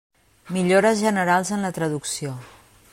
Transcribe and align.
Millores 0.55 1.03
generals 1.07 1.53
en 1.57 1.67
la 1.67 1.73
traducció. 1.77 2.37